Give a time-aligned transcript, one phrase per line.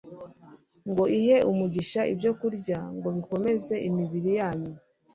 [0.89, 4.73] ngo ihe umugisha ibyokurya ngo bikomeze imibiri yanyu